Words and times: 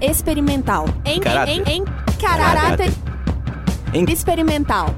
experimental. 0.00 0.86
Em 1.04 1.20
Caráter. 1.20 1.62
em, 1.68 1.76
em 1.76 1.84
caráter 2.20 2.92
Em 3.92 4.04
experimental. 4.12 4.94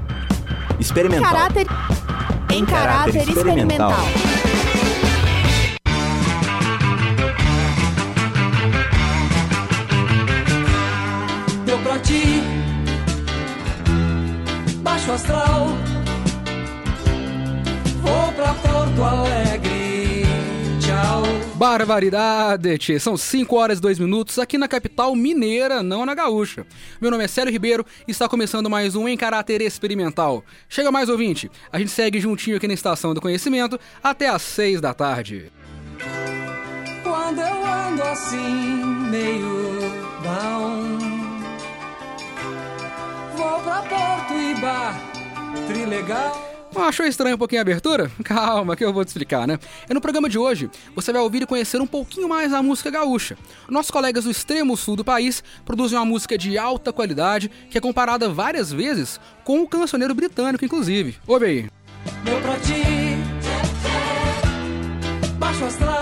experimental. 0.79 1.31
Caráter 1.31 1.67
em 2.51 2.65
caráter 2.65 3.13
caráter 3.13 3.29
experimental. 3.29 3.91
experimental. 3.91 5.09
Deu 11.65 11.77
pra 11.79 11.99
ti 11.99 12.41
Baixo 14.81 15.11
astral 15.11 15.67
Vou 18.01 18.31
pra 18.33 18.53
Porto 18.53 19.03
Alegre 19.03 19.58
Barbaridade! 21.59 23.01
São 23.01 23.17
5 23.17 23.53
horas 23.53 23.79
e 23.79 23.81
2 23.81 23.99
minutos 23.99 24.39
aqui 24.39 24.57
na 24.57 24.65
capital 24.65 25.13
mineira, 25.13 25.83
não 25.83 26.05
na 26.05 26.15
gaúcha. 26.15 26.65
Meu 27.01 27.11
nome 27.11 27.25
é 27.25 27.27
Célio 27.27 27.51
Ribeiro 27.51 27.85
e 28.07 28.11
está 28.11 28.29
começando 28.29 28.69
mais 28.69 28.95
um 28.95 29.09
Em 29.09 29.17
Caráter 29.17 29.59
Experimental. 29.59 30.41
Chega 30.69 30.89
mais 30.89 31.09
ouvinte, 31.09 31.51
a 31.69 31.77
gente 31.77 31.91
segue 31.91 32.17
juntinho 32.17 32.55
aqui 32.55 32.65
na 32.65 32.73
Estação 32.73 33.13
do 33.13 33.19
Conhecimento 33.19 33.77
até 34.01 34.29
às 34.29 34.41
6 34.41 34.79
da 34.79 34.93
tarde. 34.93 35.51
Quando 37.03 37.41
eu 37.41 37.65
ando 37.65 38.03
assim 38.03 38.85
meio 39.11 39.79
down 40.23 40.97
Vou 43.35 43.59
pra 43.59 43.81
Porto 43.81 44.33
e 44.33 44.55
Bar 44.61 44.97
Trilegal 45.67 46.48
Achou 46.75 47.05
estranho 47.05 47.35
um 47.35 47.39
pouquinho 47.39 47.61
a 47.61 47.63
abertura? 47.63 48.11
Calma, 48.23 48.75
que 48.75 48.83
eu 48.83 48.93
vou 48.93 49.03
te 49.03 49.09
explicar, 49.09 49.47
né? 49.47 49.59
E 49.89 49.93
no 49.93 50.01
programa 50.01 50.29
de 50.29 50.37
hoje, 50.37 50.69
você 50.95 51.11
vai 51.11 51.21
ouvir 51.21 51.41
e 51.41 51.45
conhecer 51.45 51.81
um 51.81 51.87
pouquinho 51.87 52.29
mais 52.29 52.53
a 52.53 52.61
música 52.61 52.89
gaúcha. 52.89 53.37
Nossos 53.67 53.91
colegas 53.91 54.23
do 54.23 54.31
extremo 54.31 54.77
sul 54.77 54.95
do 54.95 55.03
país 55.03 55.43
produzem 55.65 55.97
uma 55.97 56.05
música 56.05 56.37
de 56.37 56.57
alta 56.57 56.93
qualidade 56.93 57.49
que 57.69 57.77
é 57.77 57.81
comparada 57.81 58.29
várias 58.29 58.71
vezes 58.71 59.19
com 59.43 59.61
o 59.61 59.67
cancioneiro 59.67 60.13
britânico, 60.13 60.63
inclusive. 60.63 61.17
Ouve 61.27 61.45
aí. 61.45 61.69
Deu 62.23 62.39
pra 62.41 62.55
ti 62.59 62.81
Baixo 65.37 65.65
astral 65.65 65.98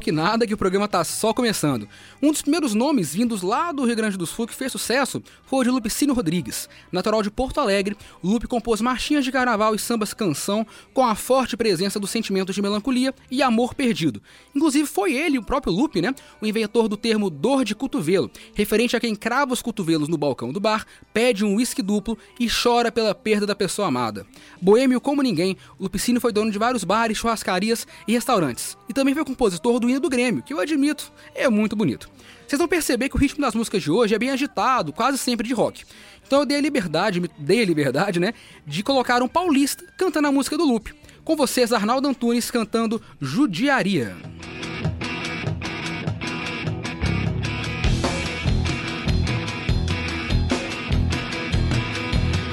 Que 0.00 0.10
nada, 0.10 0.48
que 0.48 0.52
o 0.52 0.56
programa 0.56 0.88
tá 0.88 1.04
só 1.04 1.32
começando. 1.32 1.88
Um 2.20 2.32
dos 2.32 2.42
primeiros 2.42 2.74
nomes 2.74 3.14
vindos 3.14 3.40
lá 3.40 3.70
do 3.70 3.84
Rio 3.84 3.94
Grande 3.94 4.16
do 4.16 4.26
Sul 4.26 4.44
que 4.44 4.52
fez 4.52 4.72
sucesso 4.72 5.22
foi 5.44 5.60
o 5.60 5.62
de 5.62 5.70
Lupicínio 5.70 6.12
Rodrigues. 6.12 6.68
Natural 6.90 7.22
de 7.22 7.30
Porto 7.30 7.60
Alegre, 7.60 7.96
Lupe 8.22 8.48
compôs 8.48 8.80
marchinhas 8.80 9.24
de 9.24 9.30
carnaval 9.30 9.76
e 9.76 9.78
sambas 9.78 10.12
canção 10.12 10.66
com 10.92 11.06
a 11.06 11.14
forte 11.14 11.56
presença 11.56 12.00
dos 12.00 12.10
sentimentos 12.10 12.52
de 12.52 12.60
melancolia 12.60 13.14
e 13.30 13.44
amor 13.44 13.74
perdido. 13.74 14.20
Inclusive 14.54 14.88
foi 14.88 15.14
ele, 15.14 15.38
o 15.38 15.42
próprio 15.42 15.72
Lupe, 15.72 16.02
né, 16.02 16.12
o 16.42 16.46
inventor 16.46 16.88
do 16.88 16.96
termo 16.96 17.30
dor 17.30 17.64
de 17.64 17.74
cotovelo, 17.76 18.28
referente 18.54 18.96
a 18.96 19.00
quem 19.00 19.14
crava 19.14 19.52
os 19.52 19.62
cotovelos 19.62 20.08
no 20.08 20.18
balcão 20.18 20.52
do 20.52 20.58
bar, 20.58 20.84
pede 21.14 21.44
um 21.44 21.54
uísque 21.54 21.80
duplo 21.80 22.18
e 22.40 22.48
chora 22.50 22.90
pela 22.90 23.14
perda 23.14 23.46
da 23.46 23.54
pessoa 23.54 23.86
amada. 23.86 24.26
Boêmio 24.60 25.00
como 25.00 25.22
ninguém, 25.22 25.56
Lupicínio 25.78 26.20
foi 26.20 26.32
dono 26.32 26.50
de 26.50 26.58
vários 26.58 26.82
bares, 26.82 27.18
churrascarias 27.18 27.86
e 28.08 28.12
restaurantes. 28.12 28.76
E 28.88 28.92
também 28.92 29.14
foi 29.14 29.24
compositor 29.24 29.75
do 29.78 29.88
hino 29.88 30.00
do 30.00 30.08
Grêmio, 30.08 30.42
que 30.42 30.52
eu 30.52 30.60
admito, 30.60 31.12
é 31.34 31.48
muito 31.48 31.76
bonito. 31.76 32.10
Vocês 32.46 32.58
vão 32.58 32.68
perceber 32.68 33.08
que 33.08 33.16
o 33.16 33.18
ritmo 33.18 33.40
das 33.40 33.54
músicas 33.54 33.82
de 33.82 33.90
hoje 33.90 34.14
é 34.14 34.18
bem 34.18 34.30
agitado, 34.30 34.92
quase 34.92 35.18
sempre 35.18 35.48
de 35.48 35.54
rock. 35.54 35.84
Então 36.26 36.40
eu 36.40 36.46
dei 36.46 36.58
a 36.58 36.60
liberdade, 36.60 37.20
dei 37.38 37.62
a 37.62 37.64
liberdade, 37.64 38.20
né, 38.20 38.34
de 38.66 38.82
colocar 38.82 39.22
um 39.22 39.28
paulista 39.28 39.84
cantando 39.96 40.28
a 40.28 40.32
música 40.32 40.56
do 40.56 40.64
Lupe. 40.64 40.94
Com 41.24 41.34
vocês, 41.34 41.72
Arnaldo 41.72 42.06
Antunes 42.06 42.50
cantando 42.52 43.02
Judiaria. 43.20 44.16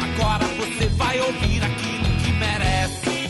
Agora 0.02 0.46
você 0.56 0.88
vai 0.88 1.20
ouvir 1.20 1.64
aquilo 1.64 2.06
que 2.24 2.32
merece. 2.32 3.30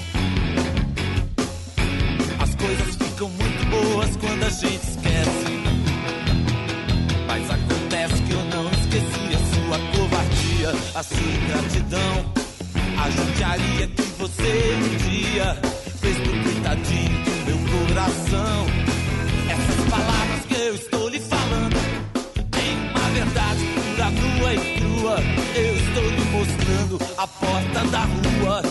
As 2.41 2.55
coisas 2.55 2.95
ficam 2.95 3.29
muito 3.29 3.52
boas 3.83 4.15
quando 4.17 4.43
a 4.43 4.49
gente 4.49 4.87
esquece. 4.87 5.45
Mas 7.27 7.49
acontece 7.49 8.21
que 8.23 8.31
eu 8.31 8.43
não 8.45 8.71
esqueci 8.71 9.25
a 9.35 9.41
sua 9.53 9.77
covardia, 9.95 10.69
a 10.95 11.03
sua 11.03 11.17
ingratidão, 11.19 12.33
a 12.97 13.09
judiaria 13.09 13.87
que 13.87 14.01
você 14.17 14.75
um 14.75 14.97
dia 15.09 15.57
fez 15.99 16.17
pro 16.17 16.43
coitadinho 16.43 17.23
do 17.25 17.45
meu 17.45 17.87
coração. 17.87 18.67
Essas 19.49 19.89
palavras 19.89 20.45
que 20.47 20.55
eu 20.55 20.75
estou 20.75 21.09
lhe 21.09 21.19
falando 21.19 21.75
tem 22.51 22.77
uma 22.89 23.09
verdade 23.09 23.65
pura, 23.75 24.09
nua 24.09 24.53
e 24.53 24.75
crua. 24.77 25.17
Eu 25.55 25.75
estou 25.75 26.09
lhe 26.09 26.25
mostrando 26.31 26.99
a 27.17 27.27
porta 27.27 27.87
da 27.91 28.01
rua 28.05 28.61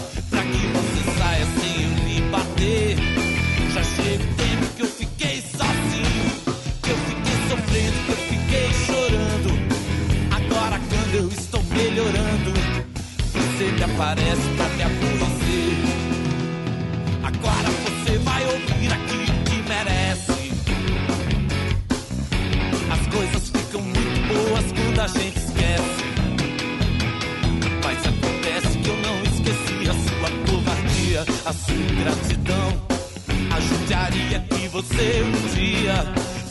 aparece 13.94 14.48
pra 14.56 14.68
me 14.70 14.82
aborrecer. 14.82 15.76
Agora 17.22 17.70
você 17.84 18.18
vai 18.18 18.44
ouvir 18.44 18.92
aquilo 18.92 19.44
que 19.44 19.56
merece. 19.68 20.52
As 22.90 23.06
coisas 23.14 23.50
ficam 23.50 23.82
muito 23.82 24.28
boas 24.28 24.64
quando 24.72 25.00
a 25.00 25.06
gente 25.08 25.38
esquece. 25.38 26.04
Mas 27.84 27.98
acontece 28.06 28.78
que 28.78 28.88
eu 28.88 28.96
não 28.96 29.22
esqueci 29.24 29.90
a 29.90 29.94
sua 29.94 30.30
covardia, 30.46 31.24
a 31.44 31.52
sua 31.52 31.74
ingratidão, 31.74 32.68
a 33.54 33.60
judiaria 33.60 34.40
que 34.40 34.68
você 34.68 35.22
um 35.22 35.54
dia 35.54 35.96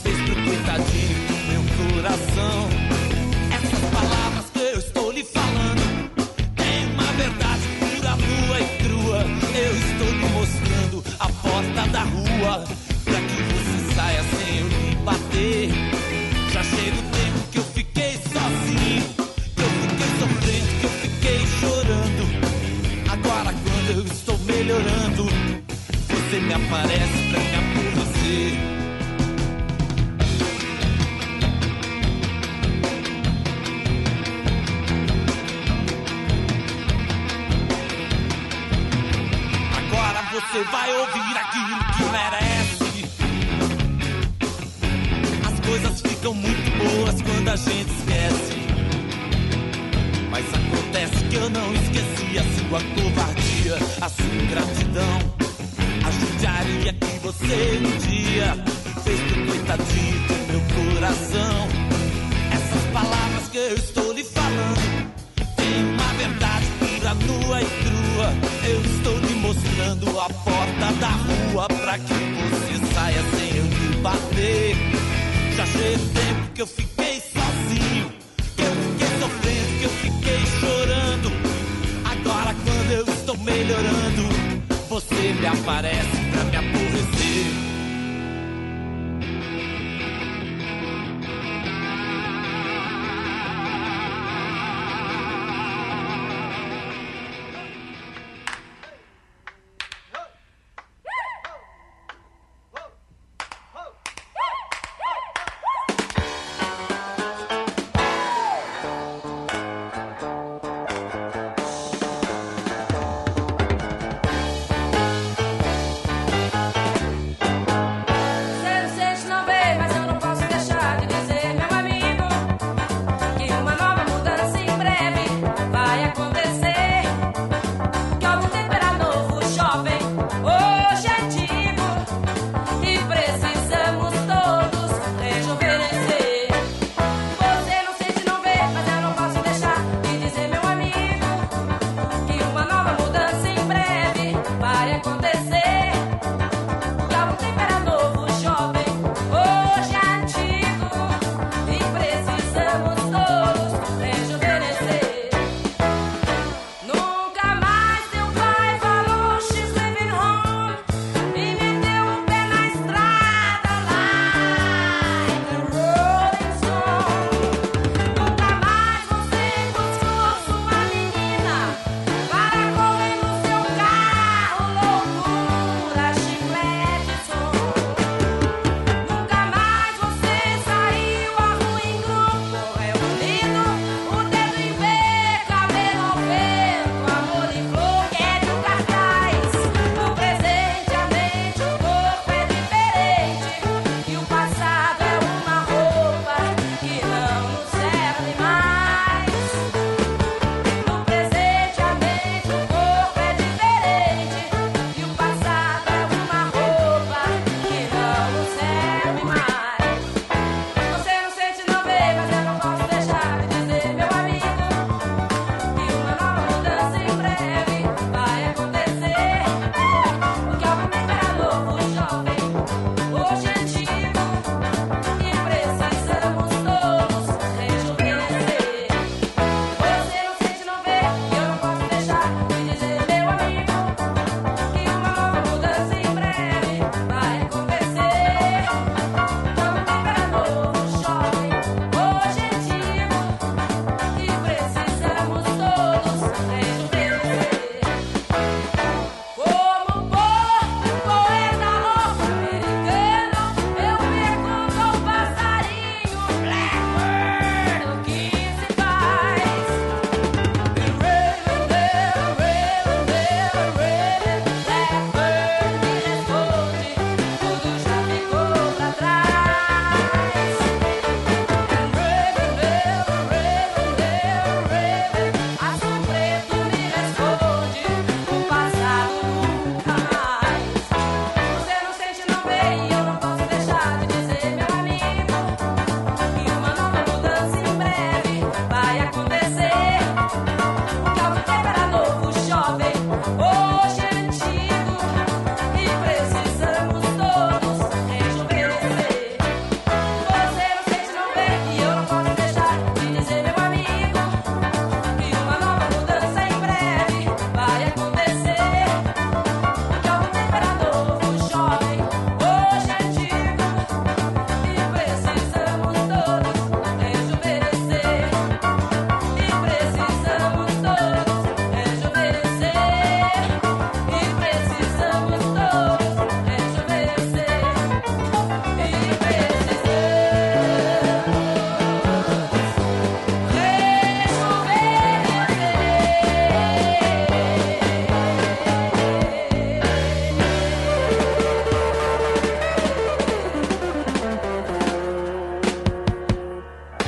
fez 0.02 0.16
pro 0.22 0.34
coitadinho 0.42 1.18
do 1.26 1.36
meu 1.48 1.62
coração. 1.76 2.68
Essas 3.50 3.90
palavras 3.90 4.44
que 4.52 4.60
eu 4.60 4.78
estou 4.78 5.10
lhe 5.10 5.24
falando 5.24 5.81
da 11.92 12.04
rua 12.04 12.64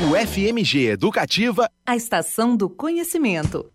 O 0.02 0.16
FMG 0.16 0.88
Educativa, 0.88 1.70
a 1.86 1.94
estação 1.94 2.56
do 2.56 2.68
conhecimento. 2.68 3.70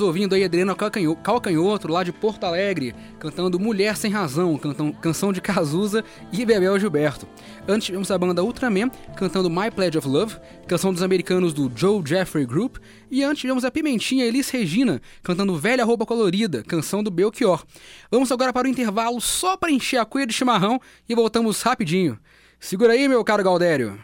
Estamos 0.00 0.08
ouvindo 0.08 0.34
aí 0.34 0.42
Adriana 0.44 0.74
Calcanho- 0.74 1.14
Calcanhoto, 1.16 1.86
lá 1.86 2.02
de 2.02 2.10
Porto 2.10 2.44
Alegre, 2.44 2.94
cantando 3.18 3.60
Mulher 3.60 3.96
Sem 3.98 4.10
Razão, 4.10 4.56
cantam- 4.56 4.92
canção 4.92 5.30
de 5.30 5.42
Cazuza 5.42 6.02
e 6.32 6.44
Bebel 6.46 6.78
Gilberto. 6.78 7.28
Antes 7.68 7.84
tivemos 7.86 8.10
a 8.10 8.16
banda 8.16 8.42
Ultraman, 8.42 8.90
cantando 9.14 9.50
My 9.50 9.70
Pledge 9.70 9.98
of 9.98 10.08
Love, 10.08 10.36
canção 10.66 10.90
dos 10.92 11.02
americanos 11.02 11.52
do 11.52 11.70
Joe 11.74 12.02
Jeffrey 12.04 12.46
Group. 12.46 12.78
E 13.10 13.22
antes 13.22 13.42
tivemos 13.42 13.62
a 13.64 13.70
Pimentinha 13.70 14.24
Elis 14.24 14.48
Regina, 14.48 15.02
cantando 15.22 15.54
Velha 15.58 15.84
Roupa 15.84 16.06
Colorida, 16.06 16.62
canção 16.62 17.02
do 17.02 17.10
Belchior. 17.10 17.62
Vamos 18.10 18.32
agora 18.32 18.54
para 18.54 18.66
o 18.66 18.70
intervalo 18.70 19.20
só 19.20 19.54
para 19.56 19.70
encher 19.70 19.98
a 19.98 20.06
cuia 20.06 20.26
de 20.26 20.32
chimarrão 20.32 20.80
e 21.08 21.14
voltamos 21.14 21.60
rapidinho. 21.60 22.18
Segura 22.58 22.94
aí, 22.94 23.06
meu 23.06 23.22
caro 23.22 23.44
Galdério. 23.44 23.98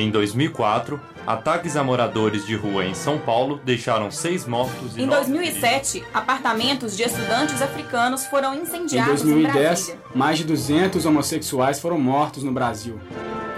Em 0.00 0.10
2004, 0.10 0.98
ataques 1.26 1.76
a 1.76 1.84
moradores 1.84 2.46
de 2.46 2.56
rua 2.56 2.86
em 2.86 2.94
São 2.94 3.18
Paulo 3.18 3.60
deixaram 3.62 4.10
seis 4.10 4.46
mortos 4.46 4.96
e 4.96 5.02
Em 5.02 5.06
nove 5.06 5.30
2007, 5.30 6.02
apartamentos 6.14 6.96
de 6.96 7.02
estudantes 7.02 7.60
africanos 7.60 8.24
foram 8.24 8.54
Em 8.54 8.62
incendiados 8.62 9.20
em, 9.20 9.24
2010, 9.26 9.52
Brasília. 9.62 10.00
mais 10.14 10.38
de 10.38 10.44
200 10.44 11.04
homossexuais 11.04 11.78
foram 11.78 11.98
mortos 12.00 12.42
no 12.42 12.50
Brasil. 12.50 12.98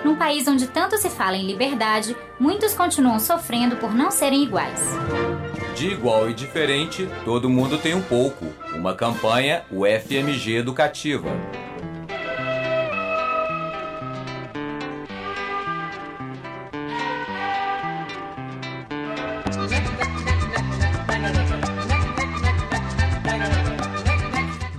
Num 0.04 0.16
país 0.16 0.48
onde 0.48 0.66
tanto 0.66 0.98
se 0.98 1.08
fala 1.08 1.36
em 1.36 1.46
liberdade, 1.46 2.16
muitos 2.40 2.74
continuam 2.74 3.20
sofrendo 3.20 3.76
por 3.76 3.94
não 3.94 4.10
serem 4.10 4.42
iguais. 4.42 4.80
De 5.76 5.92
igual 5.92 6.28
e 6.28 6.34
diferente, 6.34 7.08
todo 7.24 7.48
mundo 7.48 7.78
tem 7.78 7.94
um 7.94 8.02
pouco. 8.02 8.46
Uma 8.74 8.94
campanha 8.96 9.62
UFMG 9.70 10.56
Educativa. 10.56 11.28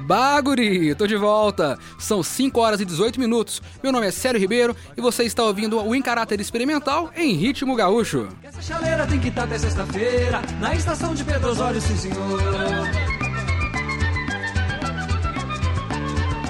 Baguri, 0.03 0.93
tô 0.95 1.07
de 1.07 1.15
volta. 1.15 1.79
São 1.97 2.21
5 2.21 2.59
horas 2.59 2.81
e 2.81 2.85
18 2.85 3.19
minutos. 3.19 3.61
Meu 3.81 3.91
nome 3.91 4.07
é 4.07 4.11
Sério 4.11 4.39
Ribeiro 4.39 4.75
e 4.97 5.01
você 5.01 5.23
está 5.23 5.43
ouvindo 5.43 5.79
o 5.79 5.95
Em 5.95 6.01
Caráter 6.01 6.41
Experimental 6.41 7.09
em 7.15 7.33
Ritmo 7.33 7.73
Gaúcho. 7.75 8.27
Essa 8.43 8.61
chaleira 8.61 9.07
tem 9.07 9.19
que 9.19 9.29
estar 9.29 9.43
até 9.43 9.57
sexta-feira, 9.57 10.41
na 10.59 10.75
estação 10.75 11.13
de 11.15 11.23
Pedro 11.23 11.51
Osório, 11.51 11.79
sim 11.79 11.95
senhor. 11.95 12.41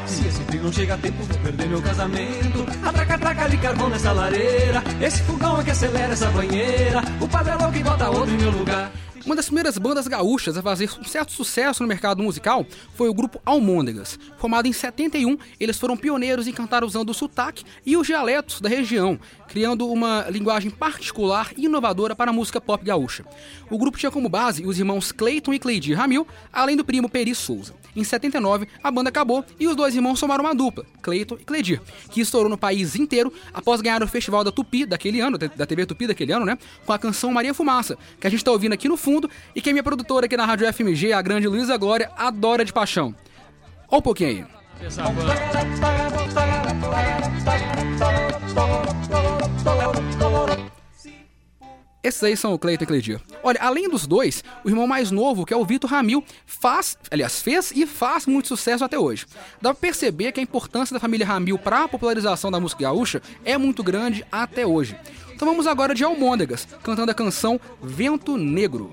Se 0.08 0.28
esse 0.28 0.44
frio 0.46 0.64
não 0.64 0.74
chega 0.74 0.96
a 0.96 0.98
tempo, 0.98 1.24
vou 1.24 1.38
perder 1.38 1.68
meu 1.68 1.82
casamento. 1.82 2.66
Atraca, 2.84 3.14
atraca 3.14 3.44
ali 3.44 3.58
carvão 3.58 3.90
nessa 3.90 4.12
lareira. 4.12 4.84
Esse 5.00 5.22
fogão 5.22 5.62
é 5.62 5.64
que 5.64 5.72
acelera 5.72 6.14
essa 6.14 6.28
banheira. 6.32 7.02
O 7.22 7.28
padre 7.28 7.52
é 7.52 7.56
louco 7.56 7.78
e 7.78 7.84
bota 7.84 8.10
outro 8.10 8.34
em 8.34 8.38
meu 8.38 8.52
lugar. 8.52 8.92
Uma 9.26 9.38
das 9.38 9.46
primeiras 9.46 9.78
bandas 9.78 10.06
gaúchas 10.06 10.58
a 10.58 10.62
fazer 10.62 10.90
um 11.00 11.06
certo 11.06 11.32
sucesso 11.32 11.82
no 11.82 11.88
mercado 11.88 12.22
musical 12.22 12.66
foi 12.94 13.08
o 13.08 13.14
grupo 13.14 13.42
Almôndegas. 13.46 14.20
Formado 14.38 14.68
em 14.68 14.74
71, 14.74 15.38
eles 15.58 15.80
foram 15.80 15.96
pioneiros 15.96 16.46
em 16.46 16.52
cantar 16.52 16.84
usando 16.84 17.10
o 17.10 17.14
sotaque 17.14 17.64
e 17.86 17.96
os 17.96 18.06
dialetos 18.06 18.60
da 18.60 18.68
região, 18.68 19.18
criando 19.48 19.88
uma 19.88 20.26
linguagem 20.30 20.70
particular 20.70 21.54
e 21.56 21.66
inovadora 21.66 22.14
para 22.14 22.32
a 22.32 22.34
música 22.34 22.60
pop 22.60 22.84
gaúcha. 22.84 23.24
O 23.70 23.78
grupo 23.78 23.98
tinha 23.98 24.12
como 24.12 24.28
base 24.28 24.66
os 24.66 24.78
irmãos 24.78 25.14
Clayton 25.14 25.54
e 25.54 25.60
Cleidir 25.60 25.98
Ramil, 25.98 26.28
além 26.52 26.76
do 26.76 26.84
primo 26.84 27.08
Peri 27.08 27.34
Souza. 27.34 27.74
Em 27.96 28.04
79, 28.04 28.68
a 28.84 28.92
banda 28.92 29.08
acabou 29.08 29.46
e 29.58 29.68
os 29.68 29.76
dois 29.76 29.96
irmãos 29.96 30.20
formaram 30.20 30.44
uma 30.44 30.54
dupla, 30.54 30.86
Clayton 31.02 31.38
e 31.40 31.46
Cleidir, 31.46 31.82
que 32.10 32.20
estourou 32.20 32.50
no 32.50 32.58
país 32.58 32.98
inteiro 32.98 33.32
após 33.54 33.80
ganhar 33.80 34.04
o 34.04 34.08
festival 34.08 34.44
da 34.44 34.52
Tupi 34.52 34.86
daquele 34.86 35.22
ano, 35.22 35.38
da 35.38 35.66
TV 35.66 35.86
Tupi 35.86 36.08
daquele 36.08 36.34
ano, 36.34 36.46
né? 36.46 36.58
Com 36.86 36.92
a 36.92 37.00
canção 37.00 37.32
Maria 37.32 37.54
Fumaça, 37.54 37.98
que 38.20 38.28
a 38.28 38.30
gente 38.30 38.44
tá 38.44 38.52
ouvindo 38.52 38.74
aqui 38.74 38.90
no 38.90 38.98
fundo 38.98 39.13
e 39.56 39.62
que 39.62 39.70
a 39.70 39.74
minha 39.74 39.84
produtora 39.84 40.26
aqui 40.26 40.38
na 40.38 40.46
Rádio 40.46 40.72
FMG, 40.72 41.14
a 41.14 41.22
grande 41.22 41.48
Luísa 41.48 41.78
Glória, 41.78 42.12
adora 42.18 42.64
de 42.64 42.74
paixão. 42.74 43.16
Olha 43.90 44.00
um 44.00 44.02
pouquinho 44.02 44.30
aí. 44.30 44.46
Esses 52.04 52.22
aí 52.22 52.36
são 52.36 52.54
o 52.54 52.60
Cleiton 52.60 52.84
e 52.84 52.88
Cleidir. 52.88 53.22
Olha, 53.42 53.60
além 53.62 53.88
dos 53.88 54.06
dois, 54.06 54.44
o 54.62 54.68
irmão 54.68 54.86
mais 54.86 55.10
novo, 55.10 55.46
que 55.46 55.54
é 55.54 55.58
o 55.58 55.64
Vitor 55.64 55.90
Ramil, 55.90 56.22
faz, 56.46 56.98
aliás, 57.10 57.42
fez 57.42 57.72
e 57.72 57.88
faz 57.88 58.26
muito 58.26 58.50
sucesso 58.50 58.84
até 58.84 59.00
hoje. 59.00 59.26
Dá 59.62 59.74
pra 59.74 59.80
perceber 59.80 60.34
que 60.34 60.40
a 60.42 60.44
importância 60.44 60.94
da 60.94 61.00
família 61.00 61.26
Ramil 61.26 61.58
para 61.58 61.86
a 61.86 61.88
popularização 61.88 62.52
da 62.52 62.60
música 62.60 62.84
gaúcha 62.84 63.22
é 63.46 63.58
muito 63.58 63.82
grande 63.82 64.26
até 64.30 64.68
hoje. 64.68 64.98
Então 65.34 65.48
vamos 65.48 65.68
agora 65.68 65.96
de 65.96 66.04
Almôndegas, 66.04 66.68
cantando 66.84 67.12
a 67.12 67.16
canção 67.16 67.60
Vento 67.82 68.38
Negro. 68.38 68.92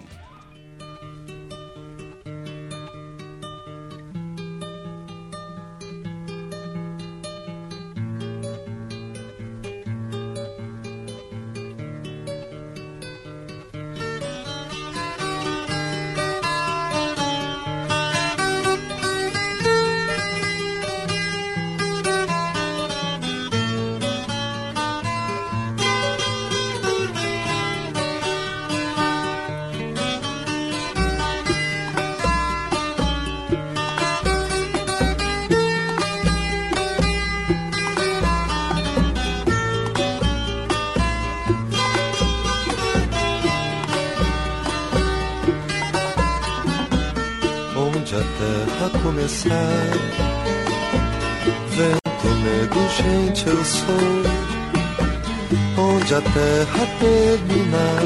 Onde 56.10 56.16
a 56.16 56.22
terra 56.32 56.86
terminar. 56.98 58.02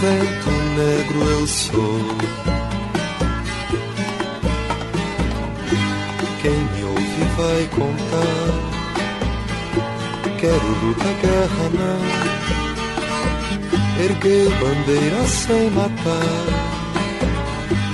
Vento 0.00 0.50
negro, 0.78 1.20
eu 1.28 1.46
sou. 1.46 2.00
Quem 6.40 6.58
me 6.58 6.84
ouve 6.84 7.24
vai 7.36 7.68
contar. 7.76 8.50
Quero 10.40 10.68
luta, 10.82 11.10
guerra 11.20 11.68
não. 11.74 12.00
Erguei 14.02 14.48
bandeira 14.48 15.22
sem 15.28 15.70
matar 15.70 16.72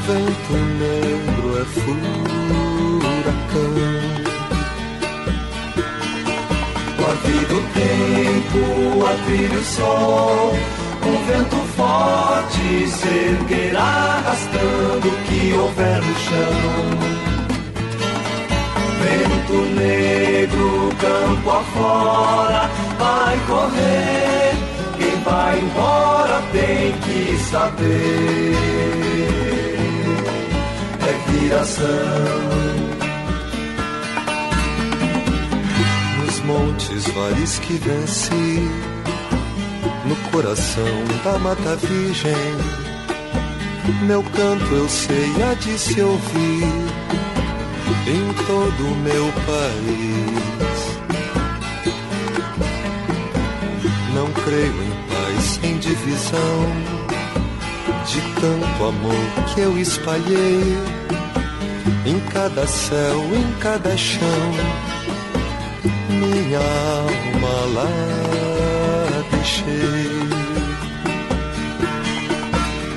vento 0.06 0.54
negro 0.78 1.48
é 1.58 1.64
furacão. 1.64 2.78
Corre 6.96 7.38
do 7.46 7.58
tempo, 7.74 8.17
atrilha 9.06 9.58
o 9.58 9.64
sol, 9.64 10.52
um 11.04 11.26
vento 11.26 11.56
forte 11.76 12.88
erguerá 13.06 14.22
arrastando 14.24 15.08
o 15.08 15.16
que 15.24 15.52
houver 15.52 16.02
no 16.02 16.14
chão. 16.18 17.18
Vento 19.00 19.58
negro, 19.74 20.90
campo 20.98 21.50
afora, 21.50 22.70
vai 22.98 23.38
correr. 23.46 24.54
Quem 24.98 25.22
vai 25.22 25.58
embora 25.60 26.42
tem 26.52 26.92
que 27.00 27.38
saber. 27.50 28.56
É 31.06 31.30
viração. 31.30 32.87
Montes, 36.48 37.06
vales 37.08 37.58
que 37.58 37.74
venci, 37.74 38.70
no 40.06 40.16
coração 40.30 41.04
da 41.22 41.38
mata 41.38 41.76
virgem, 41.76 42.32
meu 44.06 44.22
canto 44.22 44.74
eu 44.74 44.88
sei 44.88 45.30
há 45.42 45.52
de 45.52 45.78
se 45.78 46.00
ouvir 46.00 46.64
em 48.06 48.32
todo 48.46 48.86
o 48.86 48.96
meu 48.96 49.30
país. 49.44 50.38
Não 54.14 54.32
creio 54.32 54.82
em 54.82 54.92
paz 55.12 55.44
sem 55.60 55.78
divisão, 55.78 56.58
de 58.06 58.22
tanto 58.40 58.84
amor 58.84 59.54
que 59.54 59.60
eu 59.60 59.78
espalhei 59.78 60.78
em 62.06 62.18
cada 62.32 62.66
céu, 62.66 63.20
em 63.34 63.60
cada 63.60 63.94
chão 63.98 64.87
minha 66.08 66.58
alma 66.58 67.54
lá 67.74 67.94
deixei. 69.30 70.28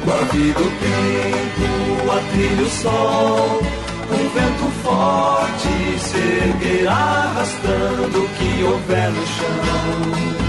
Com 0.04 0.12
a 0.12 0.22
vida 0.32 0.60
o 0.60 0.72
tempo, 0.82 2.12
a 2.12 2.20
trilha 2.32 2.70
sol, 2.70 3.62
um 4.12 4.24
vento 4.30 4.68
forte 4.84 5.74
se 6.00 6.18
erguerá 6.18 6.94
arrastando 6.94 8.24
o 8.24 8.28
que 8.30 8.64
houver 8.64 9.10
no 9.12 9.26
chão. 9.28 10.42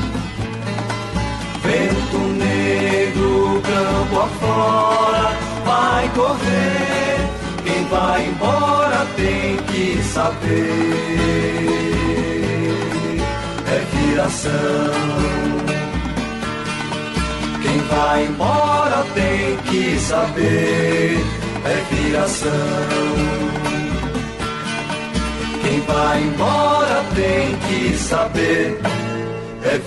Vento 1.63 2.19
negro, 2.39 3.63
campo 3.63 4.21
afora, 4.21 5.27
vai 5.65 6.09
correr. 6.11 7.17
Quem 7.65 7.85
vai 7.87 8.27
embora 8.27 9.07
tem 9.17 9.57
que 9.69 10.03
saber. 10.03 11.23
É 14.13 14.15
viração. 14.15 14.53
Quem 17.63 17.79
vai 17.79 18.27
embora 18.27 19.07
tem 19.15 19.57
que 19.71 19.99
saber. 19.99 21.17
É 21.65 21.83
viração. 21.95 22.51
Quem 25.63 25.81
vai 25.81 26.23
embora 26.25 27.03
tem 27.15 27.57
que 27.57 27.97
saber. 27.97 28.79
É 29.65 29.79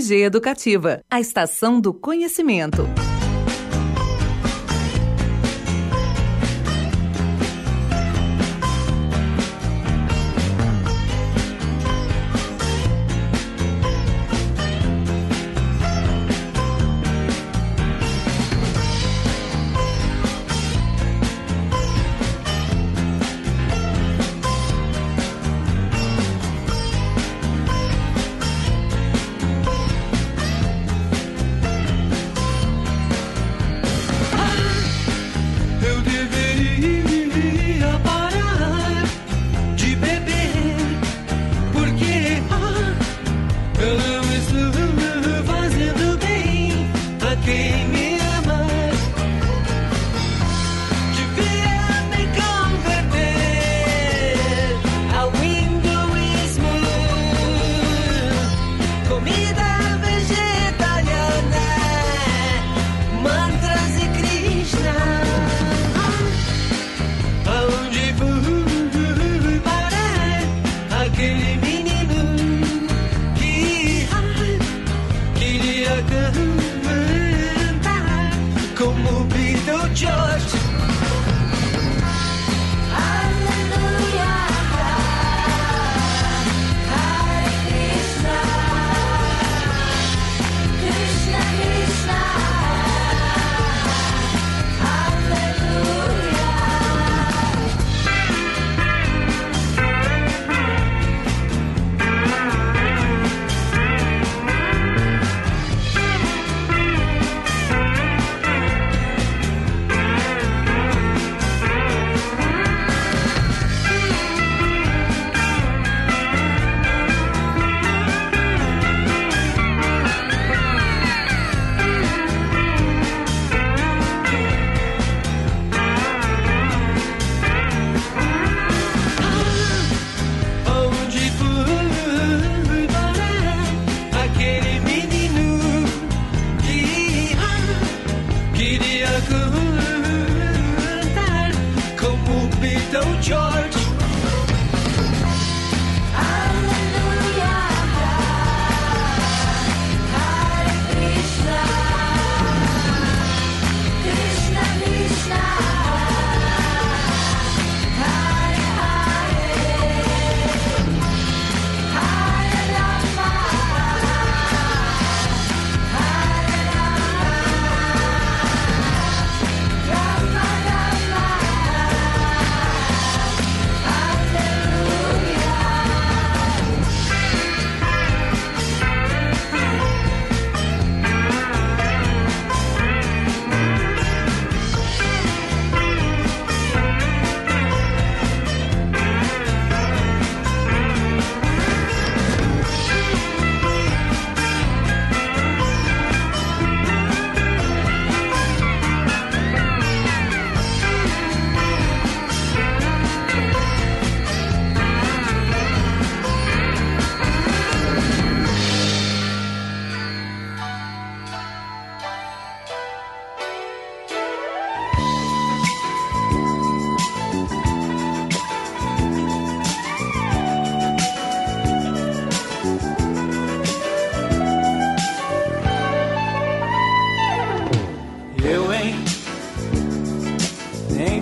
UFG 0.00 0.22
Educativa, 0.22 1.02
a 1.10 1.20
estação 1.20 1.78
do 1.78 1.92
conhecimento. 1.92 2.86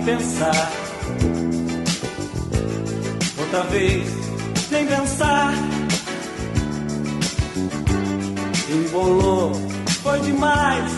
pensar. 0.09 0.71
Outra 3.37 3.63
vez, 3.63 4.07
nem 4.71 4.87
pensar. 4.87 5.53
Embolou, 8.69 9.51
foi 10.01 10.19
demais. 10.21 10.91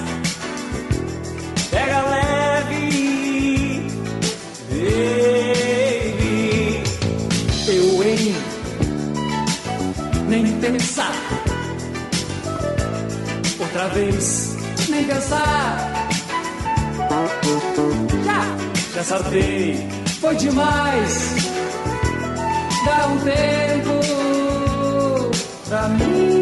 Pega 1.70 2.02
leve, 2.02 2.92
baby. 4.70 5.24
Eu 7.68 8.04
em 8.04 8.36
nem 10.28 10.60
pensar. 10.60 11.14
Outra 13.60 13.88
vez, 13.90 14.56
nem 14.90 15.04
pensar 15.04 15.91
já 18.94 19.04
sabei, 19.04 19.78
foi 20.20 20.36
demais. 20.36 21.36
Dá 22.86 23.08
um 23.08 23.18
tempo 23.20 24.00
pra 25.68 25.88
mim. 25.90 26.41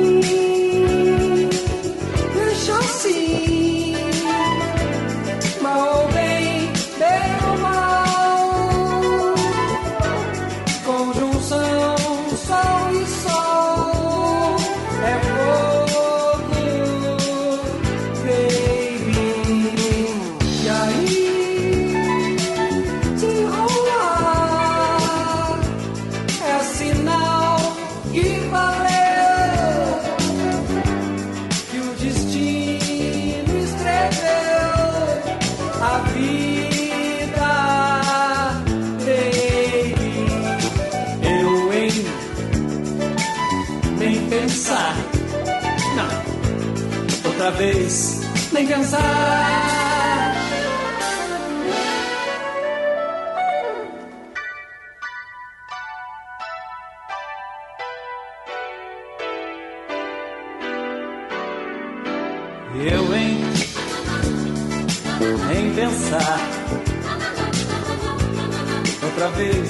Outra 69.20 69.36
vez, 69.36 69.70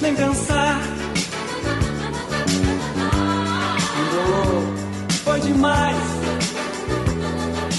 nem 0.00 0.14
pensar. 0.14 0.80
Andou, 3.98 4.62
foi 5.24 5.40
demais. 5.40 5.96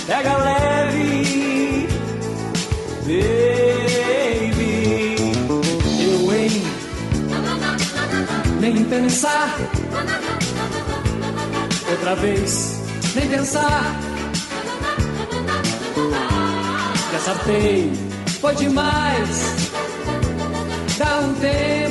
Pega 0.06 0.36
leve, 0.36 1.88
baby. 3.06 3.26
Eu, 6.04 6.34
hein? 6.34 6.64
Nem 8.60 8.84
pensar. 8.84 9.58
Outra 11.90 12.16
vez, 12.18 12.82
nem 13.16 13.30
pensar. 13.30 13.96
Já 17.14 17.20
sapei, 17.20 17.94
foi 18.42 18.56
demais. 18.56 19.67
Dá 20.98 21.20
um 21.20 21.34
tempo 21.36 21.87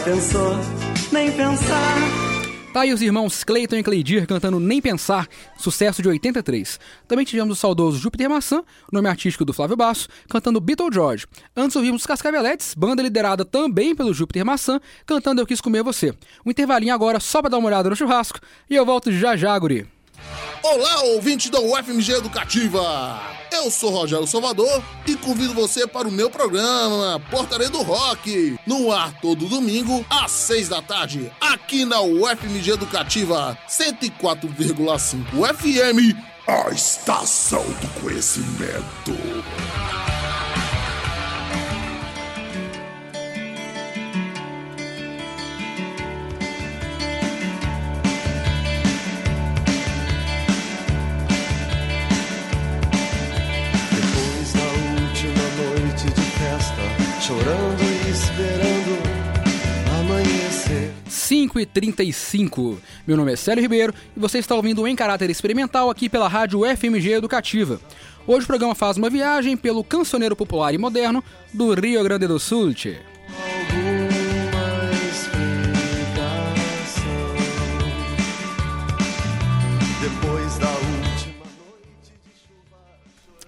pensou? 0.00 0.56
Nem 1.12 1.30
pensar. 1.32 1.96
Tá 2.72 2.82
aí 2.82 2.92
os 2.92 3.02
irmãos 3.02 3.42
Clayton 3.42 3.76
e 3.76 3.82
Cleidir 3.82 4.26
cantando 4.28 4.60
Nem 4.60 4.80
Pensar, 4.80 5.26
sucesso 5.58 6.00
de 6.00 6.08
83. 6.08 6.78
Também 7.08 7.24
tivemos 7.24 7.58
o 7.58 7.60
saudoso 7.60 7.98
Júpiter 7.98 8.30
Maçã, 8.30 8.62
nome 8.92 9.08
artístico 9.08 9.44
do 9.44 9.52
Flávio 9.52 9.76
Basso, 9.76 10.08
cantando 10.28 10.60
Beatle 10.60 10.88
George. 10.92 11.26
Antes 11.56 11.74
ouvimos 11.74 12.02
os 12.02 12.06
Cascaveletes, 12.06 12.74
banda 12.74 13.02
liderada 13.02 13.44
também 13.44 13.94
pelo 13.94 14.14
Júpiter 14.14 14.44
Maçã, 14.44 14.80
cantando 15.04 15.40
Eu 15.40 15.46
Quis 15.46 15.60
Comer 15.60 15.82
Você. 15.82 16.14
Um 16.46 16.50
intervalinho 16.50 16.94
agora 16.94 17.18
só 17.18 17.40
pra 17.40 17.50
dar 17.50 17.58
uma 17.58 17.66
olhada 17.66 17.90
no 17.90 17.96
churrasco 17.96 18.38
e 18.68 18.76
eu 18.76 18.86
volto 18.86 19.10
já 19.10 19.36
já, 19.36 19.58
guri. 19.58 19.88
Olá, 20.62 21.02
ouvinte 21.14 21.50
da 21.50 21.58
UFMG 21.58 22.12
Educativa! 22.12 23.39
Eu 23.60 23.70
sou 23.70 23.90
Rogério 23.90 24.26
Salvador 24.26 24.82
e 25.06 25.14
convido 25.14 25.52
você 25.52 25.86
para 25.86 26.08
o 26.08 26.10
meu 26.10 26.30
programa 26.30 27.20
Portaria 27.30 27.68
do 27.68 27.82
Rock, 27.82 28.58
no 28.66 28.90
ar 28.90 29.12
todo 29.20 29.46
domingo 29.50 30.02
às 30.08 30.30
seis 30.30 30.66
da 30.66 30.80
tarde, 30.80 31.30
aqui 31.38 31.84
na 31.84 32.00
UFMG 32.00 32.70
Educativa 32.70 33.58
104,5 33.68 35.54
FM, 35.54 36.16
a 36.46 36.70
estação 36.70 37.62
do 37.62 38.00
conhecimento. 38.00 39.12
5h35. 61.30 62.78
Meu 63.06 63.16
nome 63.16 63.32
é 63.32 63.36
Célio 63.36 63.62
Ribeiro 63.62 63.94
e 64.16 64.18
você 64.18 64.38
está 64.38 64.56
ouvindo 64.56 64.84
em 64.88 64.96
caráter 64.96 65.30
experimental 65.30 65.88
aqui 65.88 66.08
pela 66.08 66.26
Rádio 66.26 66.62
FMG 66.76 67.12
Educativa. 67.12 67.80
Hoje 68.26 68.42
o 68.44 68.46
programa 68.48 68.74
faz 68.74 68.96
uma 68.96 69.08
viagem 69.08 69.56
pelo 69.56 69.84
cancioneiro 69.84 70.34
popular 70.34 70.74
e 70.74 70.78
moderno 70.78 71.22
do 71.54 71.72
Rio 71.72 72.02
Grande 72.02 72.26
do 72.26 72.40
Sul. 72.40 72.74
Tchê. 72.74 73.09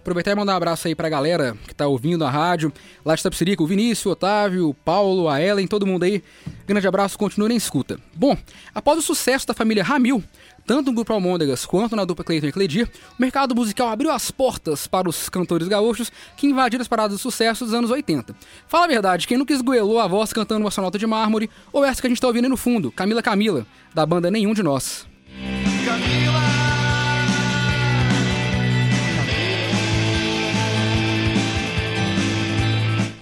Aproveitar 0.02 0.32
e 0.32 0.34
mandar 0.34 0.54
um 0.54 0.56
abraço 0.56 0.88
aí 0.88 0.96
pra 0.96 1.08
galera 1.08 1.56
que 1.64 1.72
tá 1.72 1.86
ouvindo 1.86 2.24
a 2.24 2.30
rádio, 2.30 2.72
lá 3.04 3.14
de 3.14 3.22
Tapsirica, 3.22 3.62
o 3.62 3.66
Vinícius, 3.68 4.06
o 4.06 4.10
Otávio, 4.10 4.68
o 4.68 4.74
Paulo, 4.74 5.28
a 5.28 5.40
Ellen, 5.40 5.68
todo 5.68 5.86
mundo 5.86 6.02
aí. 6.02 6.24
Grande 6.66 6.88
abraço, 6.88 7.16
continue 7.16 7.48
na 7.48 7.54
escuta. 7.54 7.96
Bom, 8.12 8.36
após 8.74 8.98
o 8.98 9.02
sucesso 9.02 9.46
da 9.46 9.54
família 9.54 9.84
Ramil, 9.84 10.20
tanto 10.66 10.86
no 10.86 10.96
grupo 10.96 11.12
Almôndegas 11.12 11.64
quanto 11.64 11.94
na 11.94 12.04
dupla 12.04 12.24
Cleiton 12.24 12.48
e 12.48 12.52
Cleidir, 12.52 12.90
o 13.16 13.22
mercado 13.22 13.54
musical 13.54 13.90
abriu 13.90 14.10
as 14.10 14.28
portas 14.32 14.88
para 14.88 15.08
os 15.08 15.28
cantores 15.28 15.68
gaúchos 15.68 16.10
que 16.36 16.48
invadiram 16.48 16.82
as 16.82 16.88
paradas 16.88 17.16
de 17.16 17.22
sucesso 17.22 17.64
dos 17.64 17.72
anos 17.72 17.88
80. 17.88 18.34
Fala 18.66 18.86
a 18.86 18.88
verdade, 18.88 19.28
quem 19.28 19.38
nunca 19.38 19.54
esgoelou 19.54 20.00
a 20.00 20.08
voz 20.08 20.32
cantando 20.32 20.64
uma 20.64 20.70
sonata 20.72 20.98
de 20.98 21.06
mármore, 21.06 21.48
ou 21.72 21.84
essa 21.84 22.00
que 22.00 22.08
a 22.08 22.10
gente 22.10 22.20
tá 22.20 22.26
ouvindo 22.26 22.46
aí 22.46 22.50
no 22.50 22.56
fundo, 22.56 22.90
Camila 22.90 23.22
Camila, 23.22 23.64
da 23.94 24.04
banda 24.04 24.32
Nenhum 24.32 24.52
de 24.52 24.64
Nós. 24.64 25.06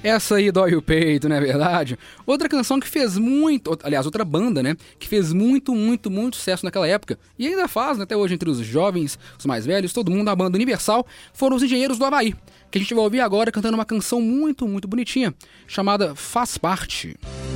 Essa 0.03 0.37
aí 0.37 0.51
dói 0.51 0.75
o 0.75 0.81
peito, 0.81 1.29
não 1.29 1.37
é 1.37 1.41
verdade? 1.41 1.99
Outra 2.25 2.49
canção 2.49 2.81
que 2.81 2.89
fez 2.89 3.19
muito, 3.19 3.79
aliás, 3.83 4.07
outra 4.07 4.25
banda, 4.25 4.63
né? 4.63 4.75
Que 4.99 5.07
fez 5.07 5.31
muito, 5.31 5.75
muito, 5.75 6.11
muito 6.11 6.37
sucesso 6.37 6.65
naquela 6.65 6.89
época 6.89 7.19
e 7.39 7.47
ainda 7.47 7.69
faz 7.69 7.99
né, 7.99 8.05
até 8.05 8.17
hoje 8.17 8.33
entre 8.33 8.49
os 8.49 8.59
jovens, 8.59 9.19
os 9.39 9.45
mais 9.45 9.67
velhos, 9.67 9.93
todo 9.93 10.11
mundo, 10.11 10.29
a 10.31 10.37
banda 10.37 10.57
Universal, 10.57 11.07
foram 11.35 11.55
os 11.55 11.63
Engenheiros 11.63 11.99
do 11.99 12.05
Havaí, 12.07 12.35
que 12.71 12.79
a 12.79 12.81
gente 12.81 12.95
vai 12.95 13.05
ouvir 13.05 13.21
agora 13.21 13.53
cantando 13.53 13.75
uma 13.75 13.85
canção 13.85 14.23
muito, 14.23 14.67
muito 14.67 14.89
bonitinha, 14.89 15.35
chamada 15.67 16.15
Faz 16.15 16.57
Parte. 16.57 17.19
por 17.21 17.50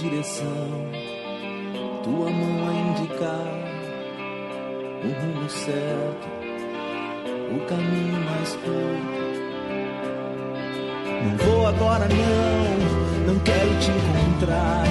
direção, 0.00 0.46
tua 2.02 2.30
mão 2.30 2.68
a 2.68 2.72
indicar 2.72 3.52
o 5.04 5.08
rumo 5.20 5.50
certo, 5.50 6.26
o 7.54 7.60
caminho 7.66 8.24
mais 8.24 8.50
curto. 8.54 9.20
Não 11.22 11.36
vou 11.36 11.66
agora 11.66 12.08
não, 12.08 13.26
não 13.26 13.38
quero 13.40 13.78
te 13.78 13.90
encontrar. 13.90 14.84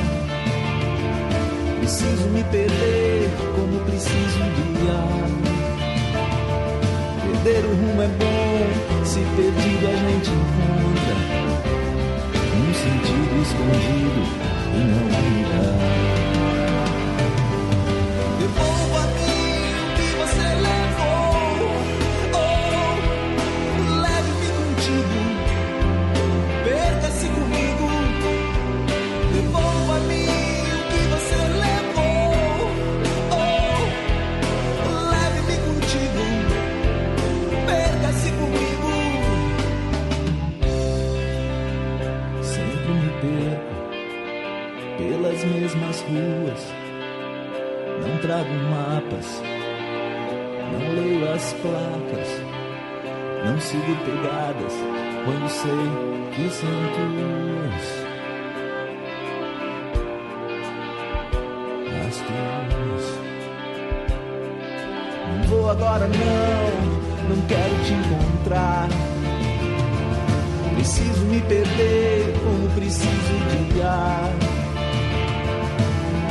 Preciso 1.80 2.30
me 2.30 2.44
perder 2.44 3.32
como 3.56 3.80
preciso 3.86 4.38
de 4.38 4.92
ar. 4.92 5.30
Perder 7.44 7.66
o 7.66 7.70
rumo 7.70 8.02
é 8.04 8.08
bom, 8.10 9.06
se 9.06 9.22
perdido 9.36 9.88
a 9.88 9.96
gente 9.96 10.30
encontra 10.30 11.16
um 12.60 12.74
sentido 12.76 13.42
escondido 13.42 14.59
in 14.76 14.90
a 14.90 15.04
window. 15.04 16.19
apago 48.40 48.54
mapas, 48.72 49.42
não 50.72 50.94
leio 50.96 51.34
as 51.34 51.54
placas, 51.54 52.30
não 53.46 53.60
sigo 53.60 53.96
pegadas 54.06 54.74
quando 55.26 55.50
sei 55.50 55.72
que 56.36 56.50
são 56.50 56.70
tuas. 56.96 57.86
As 62.08 62.16
tuas. 62.16 63.20
Não 65.28 65.44
vou 65.44 65.70
agora, 65.70 66.08
não, 66.08 67.36
não 67.36 67.46
quero 67.48 67.76
te 67.84 67.94
encontrar. 67.94 68.88
Preciso 70.76 71.26
me 71.26 71.42
perder 71.42 72.34
como 72.42 72.70
preciso 72.70 73.74
de 73.74 73.82
ar 73.82 74.32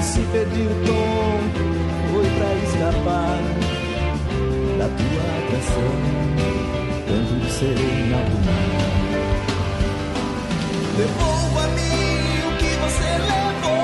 se 0.01 0.21
perdi 0.33 0.63
o 0.63 0.87
tom 0.87 1.88
foi 2.19 2.31
pra 2.31 2.53
escapar 2.55 3.39
da 4.77 4.89
tua 4.89 5.25
atração, 5.39 5.93
tanto 7.07 7.33
de 7.39 7.51
ser 7.53 7.77
inalgumável. 7.79 8.89
Devolva-me 10.97 11.93
o 12.45 12.57
que 12.59 12.71
você 12.81 13.09
levou. 13.19 13.78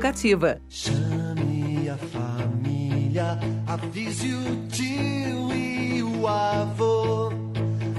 educativa. 0.00 0.58
Chame 0.68 1.88
a 1.90 1.96
família, 1.96 3.38
avise 3.66 4.32
o 4.32 4.66
tio 4.68 5.52
e 5.54 6.02
o 6.02 6.26
avô. 6.26 7.30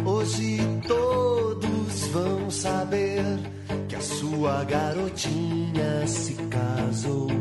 Hoje 0.04 0.58
todos 0.88 2.08
vão 2.08 2.50
saber 2.50 3.24
que 3.88 3.96
a 3.96 4.02
sua 4.02 4.64
garotinha 4.64 6.08
se 6.08 6.34
casou. 6.50 7.41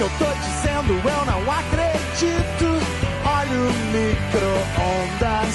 que 0.00 0.04
eu 0.04 0.10
tô 0.18 0.24
dizendo 0.32 0.94
eu 0.94 1.24
não 1.26 1.42
acredito. 1.52 2.80
Olha 3.22 3.50
o 3.50 3.72
micro-ondas. 3.92 5.54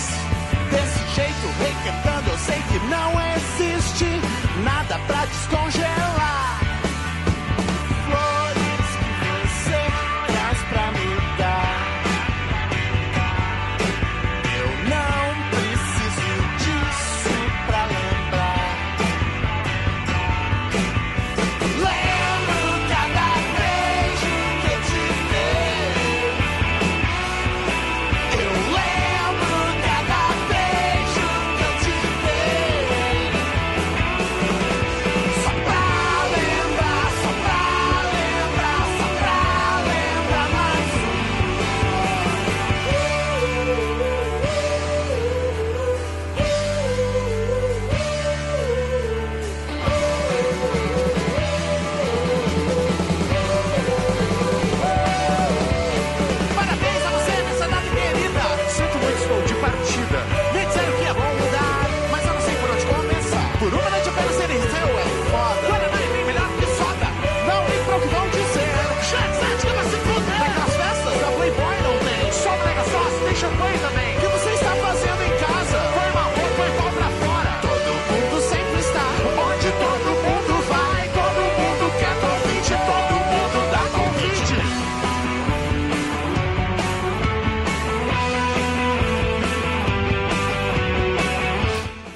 Desse 0.70 1.16
jeito, 1.16 1.48
requentando, 1.58 2.30
eu 2.30 2.38
sei 2.38 2.62
que 2.70 2.78
não 2.88 3.12
existe 3.36 4.06
nada 4.64 5.00
pra 5.08 5.26
descongelar. 5.26 6.65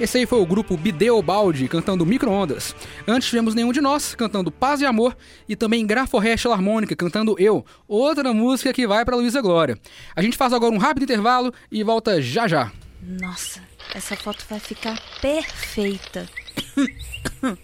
Esse 0.09 0.17
aí 0.17 0.25
foi 0.25 0.41
o 0.41 0.45
grupo 0.45 0.75
Bideu 0.75 1.21
Balde 1.21 1.67
cantando 1.67 2.03
Microondas. 2.03 2.75
Antes 3.07 3.29
tivemos 3.29 3.53
Nenhum 3.53 3.71
de 3.71 3.79
Nós 3.79 4.15
cantando 4.15 4.49
Paz 4.49 4.81
e 4.81 4.85
Amor 4.87 5.15
e 5.47 5.55
também 5.55 5.85
Graforrest 5.85 6.47
Harmônica 6.47 6.95
cantando 6.95 7.35
Eu, 7.37 7.63
outra 7.87 8.33
música 8.33 8.73
que 8.73 8.87
vai 8.87 9.05
para 9.05 9.15
Luísa 9.15 9.39
Glória. 9.39 9.77
A 10.15 10.23
gente 10.23 10.35
faz 10.35 10.51
agora 10.51 10.73
um 10.73 10.79
rápido 10.79 11.03
intervalo 11.03 11.53
e 11.71 11.83
volta 11.83 12.19
já 12.19 12.47
já. 12.47 12.71
Nossa, 13.03 13.61
essa 13.93 14.15
foto 14.15 14.43
vai 14.49 14.59
ficar 14.59 14.99
perfeita. 15.21 16.27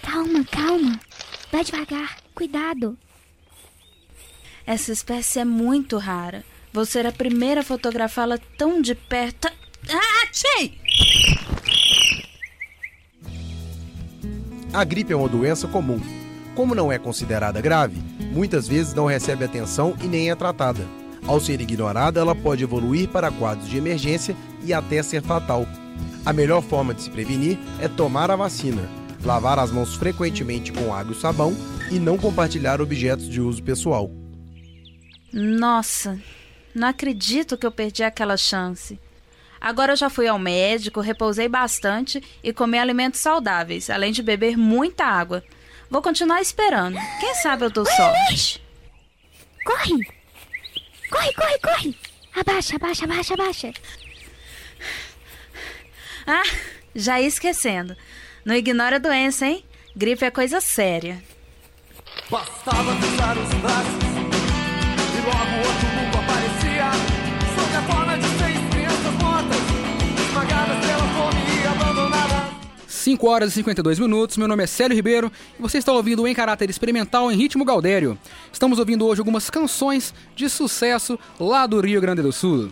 Calma, 0.00 0.44
calma. 0.44 1.00
Vai 1.50 1.64
devagar. 1.64 2.18
Cuidado. 2.36 2.96
Essa 4.64 4.92
espécie 4.92 5.40
é 5.40 5.44
muito 5.44 5.98
rara. 5.98 6.44
Vou 6.72 6.86
ser 6.86 7.04
a 7.04 7.10
primeira 7.10 7.62
a 7.62 7.64
fotografá-la 7.64 8.38
tão 8.56 8.80
de 8.80 8.94
perto. 8.94 9.48
Ah, 9.90 10.28
achei! 10.30 10.78
A 14.72 14.84
gripe 14.84 15.12
é 15.12 15.16
uma 15.16 15.28
doença 15.28 15.66
comum. 15.66 16.00
Como 16.54 16.74
não 16.74 16.92
é 16.92 16.98
considerada 16.98 17.60
grave, 17.60 18.02
muitas 18.32 18.68
vezes 18.68 18.92
não 18.92 19.06
recebe 19.06 19.44
atenção 19.44 19.96
e 20.02 20.06
nem 20.06 20.30
é 20.30 20.34
tratada. 20.34 20.86
Ao 21.26 21.40
ser 21.40 21.60
ignorada, 21.60 22.20
ela 22.20 22.34
pode 22.34 22.64
evoluir 22.64 23.08
para 23.08 23.30
quadros 23.30 23.68
de 23.68 23.76
emergência 23.76 24.36
e 24.64 24.72
até 24.72 25.02
ser 25.02 25.22
fatal. 25.22 25.66
A 26.24 26.32
melhor 26.32 26.62
forma 26.62 26.92
de 26.92 27.02
se 27.02 27.10
prevenir 27.10 27.58
é 27.80 27.88
tomar 27.88 28.30
a 28.30 28.36
vacina, 28.36 28.88
lavar 29.24 29.58
as 29.58 29.70
mãos 29.70 29.94
frequentemente 29.94 30.72
com 30.72 30.92
água 30.92 31.12
e 31.12 31.20
sabão 31.20 31.56
e 31.90 31.98
não 31.98 32.18
compartilhar 32.18 32.80
objetos 32.80 33.28
de 33.28 33.40
uso 33.40 33.62
pessoal. 33.62 34.10
Nossa, 35.32 36.18
não 36.74 36.88
acredito 36.88 37.56
que 37.56 37.66
eu 37.66 37.72
perdi 37.72 38.02
aquela 38.02 38.36
chance. 38.36 38.98
Agora 39.60 39.92
eu 39.92 39.96
já 39.96 40.08
fui 40.08 40.26
ao 40.28 40.38
médico, 40.38 41.00
repousei 41.00 41.48
bastante 41.48 42.22
e 42.42 42.52
comi 42.52 42.78
alimentos 42.78 43.20
saudáveis, 43.20 43.90
além 43.90 44.12
de 44.12 44.22
beber 44.22 44.56
muita 44.56 45.04
água. 45.04 45.42
Vou 45.90 46.02
continuar 46.02 46.40
esperando. 46.40 46.98
Quem 47.20 47.34
sabe 47.36 47.64
eu 47.64 47.70
dou 47.70 47.86
sorte. 47.86 48.62
Corre! 49.64 50.06
Corre, 51.10 51.32
corre, 51.32 51.58
corre! 51.58 51.98
Abaixa, 52.36 52.76
abaixa, 52.76 53.04
abaixa, 53.04 53.34
abaixa. 53.34 53.72
Ah, 56.26 56.42
já 56.94 57.20
ia 57.20 57.26
esquecendo. 57.26 57.96
Não 58.44 58.54
ignora 58.54 58.96
a 58.96 58.98
doença, 58.98 59.46
hein? 59.46 59.64
Gripe 59.96 60.24
é 60.24 60.30
coisa 60.30 60.60
séria. 60.60 61.22
Bastava 62.30 62.94
cruzar 62.96 63.38
os 63.38 63.54
braços 63.54 64.04
e 65.16 65.20
logo 65.26 65.56
outro 65.66 66.07
5 72.98 73.26
horas 73.28 73.52
e 73.52 73.54
52 73.54 73.98
minutos, 74.00 74.36
meu 74.36 74.48
nome 74.48 74.64
é 74.64 74.66
Célio 74.66 74.96
Ribeiro 74.96 75.30
e 75.56 75.62
você 75.62 75.78
está 75.78 75.92
ouvindo 75.92 76.26
Em 76.26 76.34
Caráter 76.34 76.68
Experimental 76.68 77.30
em 77.30 77.36
Ritmo 77.36 77.64
Gaudério. 77.64 78.18
Estamos 78.52 78.78
ouvindo 78.78 79.06
hoje 79.06 79.20
algumas 79.20 79.48
canções 79.48 80.12
de 80.34 80.48
sucesso 80.48 81.18
lá 81.38 81.66
do 81.66 81.80
Rio 81.80 82.00
Grande 82.00 82.22
do 82.22 82.32
Sul. 82.32 82.70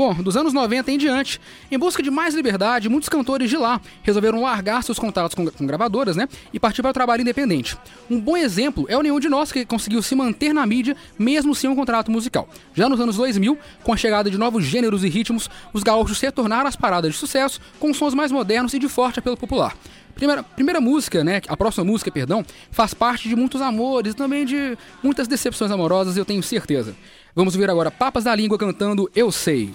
Bom, 0.00 0.14
dos 0.14 0.34
anos 0.34 0.54
90 0.54 0.92
em 0.92 0.96
diante, 0.96 1.38
em 1.70 1.78
busca 1.78 2.02
de 2.02 2.10
mais 2.10 2.34
liberdade, 2.34 2.88
muitos 2.88 3.10
cantores 3.10 3.50
de 3.50 3.58
lá 3.58 3.78
resolveram 4.02 4.40
largar 4.40 4.82
seus 4.82 4.98
contatos 4.98 5.34
com, 5.34 5.46
com 5.46 5.66
gravadoras, 5.66 6.16
né? 6.16 6.26
E 6.54 6.58
partir 6.58 6.80
para 6.80 6.90
o 6.90 6.94
trabalho 6.94 7.20
independente. 7.20 7.76
Um 8.10 8.18
bom 8.18 8.34
exemplo 8.34 8.86
é 8.88 8.96
o 8.96 9.02
Nenhum 9.02 9.20
de 9.20 9.28
Nós, 9.28 9.52
que 9.52 9.62
conseguiu 9.66 10.00
se 10.00 10.14
manter 10.14 10.54
na 10.54 10.64
mídia 10.64 10.96
mesmo 11.18 11.54
sem 11.54 11.68
um 11.68 11.76
contrato 11.76 12.10
musical. 12.10 12.48
Já 12.72 12.88
nos 12.88 12.98
anos 12.98 13.16
2000, 13.16 13.58
com 13.82 13.92
a 13.92 13.96
chegada 13.98 14.30
de 14.30 14.38
novos 14.38 14.64
gêneros 14.64 15.04
e 15.04 15.08
ritmos, 15.10 15.50
os 15.70 15.82
gaúchos 15.82 16.18
retornaram 16.18 16.66
às 16.66 16.76
paradas 16.76 17.12
de 17.12 17.18
sucesso 17.18 17.60
com 17.78 17.92
sons 17.92 18.14
mais 18.14 18.32
modernos 18.32 18.72
e 18.72 18.78
de 18.78 18.88
forte 18.88 19.18
apelo 19.18 19.36
popular. 19.36 19.76
Primeira, 20.14 20.42
primeira 20.42 20.80
música, 20.80 21.22
né? 21.22 21.42
A 21.46 21.56
próxima 21.56 21.84
música, 21.84 22.10
perdão, 22.10 22.42
faz 22.70 22.94
parte 22.94 23.28
de 23.28 23.36
muitos 23.36 23.60
amores 23.60 24.14
também 24.14 24.46
de 24.46 24.78
muitas 25.02 25.28
decepções 25.28 25.70
amorosas, 25.70 26.16
eu 26.16 26.24
tenho 26.24 26.42
certeza. 26.42 26.96
Vamos 27.34 27.54
ver 27.54 27.70
agora 27.70 27.90
Papas 27.90 28.24
da 28.24 28.34
Língua 28.34 28.58
cantando 28.58 29.10
Eu 29.14 29.30
Sei. 29.30 29.72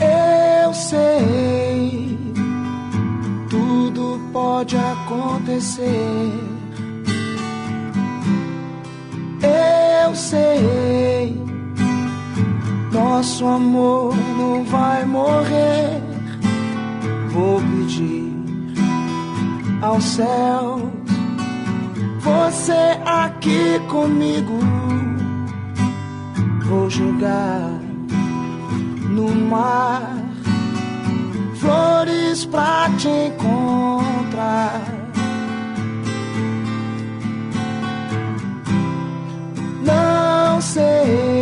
Eu 0.00 0.74
sei, 0.74 2.18
tudo 3.50 4.18
pode 4.32 4.76
acontecer. 4.76 6.51
Nosso 13.42 13.46
amor 13.46 14.14
não 14.38 14.64
vai 14.64 15.04
morrer. 15.04 16.00
Vou 17.30 17.60
pedir 17.60 18.32
aos 19.82 20.04
céus, 20.04 20.82
você 22.20 22.98
aqui 23.04 23.80
comigo. 23.88 24.58
Vou 26.64 26.88
jogar 26.88 27.68
no 29.10 29.28
mar 29.34 30.16
flores 31.56 32.44
pra 32.46 32.88
te 32.96 33.08
encontrar. 33.08 34.80
Não 39.84 40.60
sei 40.60 41.41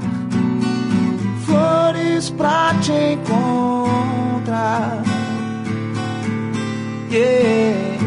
flores 2.21 2.29
pra 2.29 2.73
te 2.81 3.13
encontrar. 3.13 5.03
Yeah, 7.09 7.97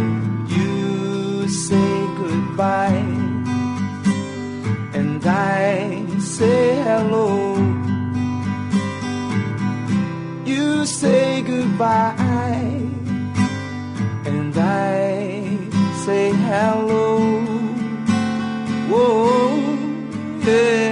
you 0.49 1.49
say 1.49 2.07
goodbye, 2.17 3.05
and 4.95 5.21
I 5.27 6.07
say 6.21 6.77
hello. 6.83 7.57
You 10.47 10.87
say 10.87 11.43
goodbye, 11.43 12.15
and 14.25 14.57
I 14.57 15.59
say 16.05 16.33
hello. 16.33 17.19
Whoa, 18.89 19.59
yeah. 20.47 20.84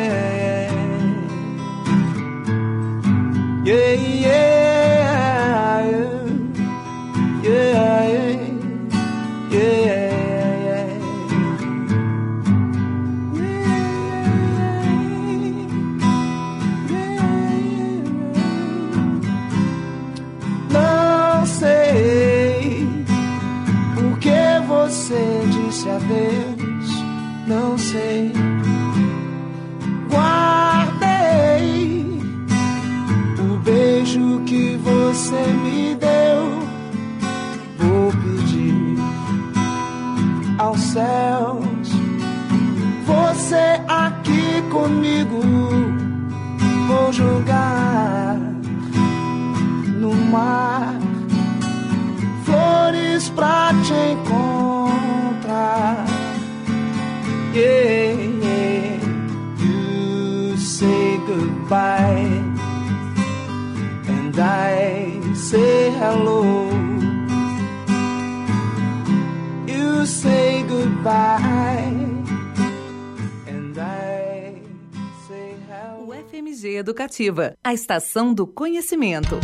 Sei. 27.93 28.32
Guardei 30.11 31.20
o 33.38 33.59
beijo 33.59 34.40
que 34.47 34.76
você 34.82 35.43
me 35.62 35.95
deu. 35.97 36.43
Vou 37.78 38.11
pedir 38.22 38.97
aos 40.59 40.80
céus, 40.80 41.88
você 43.07 43.80
aqui 43.86 44.62
comigo. 44.70 45.43
Vou 46.88 47.12
jogar 47.12 48.36
no 50.01 50.14
mar 50.30 50.95
flores 52.45 53.28
pra 53.30 53.72
te 53.84 53.95
encontrar. 54.12 54.51
Yeah, 57.55 58.12
say 60.57 61.18
goodbye 61.26 62.30
and 64.09 64.38
I 64.38 65.20
say 65.34 65.90
hello. 65.90 66.70
Say 70.05 70.64
goodbye 70.68 71.38
and 73.46 73.78
I 73.78 74.55
say 75.28 75.55
hello. 75.68 76.12
Educativa, 76.78 77.55
a 77.62 77.72
estação 77.72 78.34
do 78.34 78.46
conhecimento. 78.46 79.38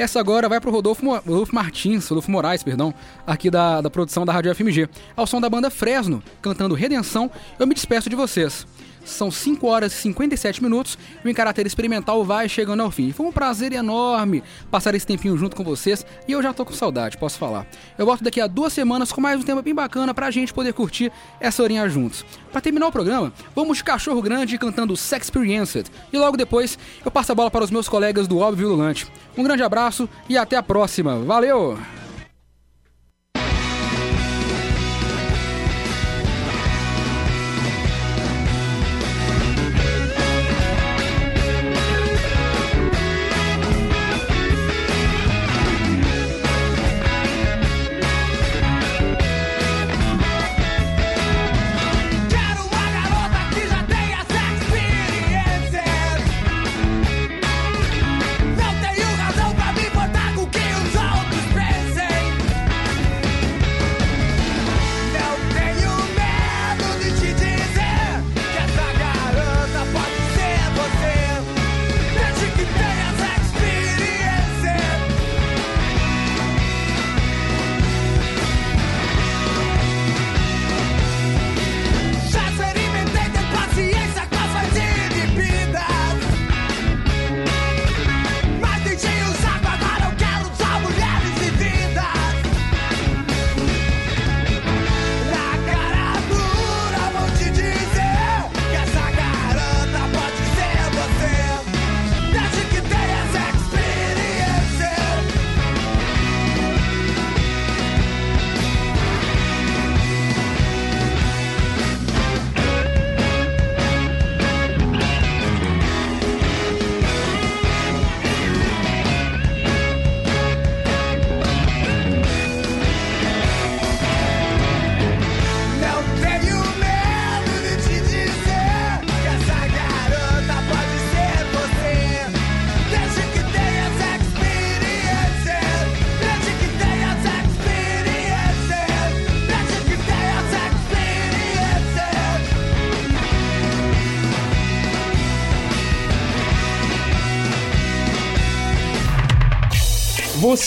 Essa 0.00 0.18
agora 0.20 0.48
vai 0.48 0.60
pro 0.60 0.70
Rodolfo, 0.70 1.04
Mo- 1.04 1.20
Rodolfo 1.26 1.54
Martins, 1.54 2.08
Rodolfo 2.08 2.30
Moraes, 2.30 2.62
perdão, 2.62 2.94
aqui 3.26 3.50
da, 3.50 3.80
da 3.80 3.90
produção 3.90 4.24
da 4.24 4.32
Rádio 4.32 4.54
FMG, 4.54 4.88
ao 5.16 5.26
som 5.26 5.40
da 5.40 5.48
banda 5.50 5.70
Fresno, 5.70 6.22
cantando 6.40 6.74
Redenção. 6.74 7.30
Eu 7.58 7.66
me 7.66 7.74
despeço 7.74 8.08
de 8.08 8.16
vocês. 8.16 8.66
São 9.10 9.30
5 9.30 9.66
horas 9.66 9.92
e 9.92 9.96
57 9.96 10.62
minutos 10.62 10.98
e 11.24 11.26
o 11.26 11.30
Em 11.30 11.34
Caráter 11.34 11.66
Experimental 11.66 12.24
vai 12.24 12.48
chegando 12.48 12.82
ao 12.82 12.90
fim. 12.90 13.12
Foi 13.12 13.26
um 13.26 13.32
prazer 13.32 13.72
enorme 13.72 14.42
passar 14.70 14.94
esse 14.94 15.06
tempinho 15.06 15.36
junto 15.36 15.56
com 15.56 15.64
vocês 15.64 16.04
e 16.26 16.32
eu 16.32 16.42
já 16.42 16.52
tô 16.52 16.64
com 16.64 16.72
saudade, 16.72 17.18
posso 17.18 17.38
falar. 17.38 17.66
Eu 17.98 18.06
volto 18.06 18.24
daqui 18.24 18.40
a 18.40 18.46
duas 18.46 18.72
semanas 18.72 19.12
com 19.12 19.20
mais 19.20 19.40
um 19.40 19.42
tema 19.42 19.62
bem 19.62 19.74
bacana 19.74 20.14
pra 20.14 20.30
gente 20.30 20.52
poder 20.52 20.72
curtir 20.72 21.12
essa 21.40 21.62
horinha 21.62 21.88
juntos. 21.88 22.24
Pra 22.50 22.60
terminar 22.60 22.86
o 22.88 22.92
programa, 22.92 23.32
vamos 23.54 23.78
de 23.78 23.84
Cachorro 23.84 24.22
Grande 24.22 24.58
cantando 24.58 24.96
Sex 24.96 25.26
Experienced 25.26 25.86
e 26.12 26.18
logo 26.18 26.36
depois 26.36 26.78
eu 27.04 27.10
passo 27.10 27.32
a 27.32 27.34
bola 27.34 27.50
para 27.50 27.64
os 27.64 27.70
meus 27.70 27.88
colegas 27.88 28.26
do 28.26 28.38
Óbvio 28.38 28.68
Lulante. 28.68 29.06
Um 29.36 29.42
grande 29.42 29.62
abraço 29.62 30.08
e 30.28 30.36
até 30.36 30.56
a 30.56 30.62
próxima. 30.62 31.18
Valeu! 31.20 31.99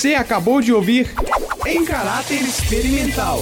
Você 0.04 0.16
acabou 0.16 0.62
de 0.62 0.74
ouvir 0.74 1.14
Em 1.66 1.86
Caráter 1.86 2.42
Experimental. 2.42 3.40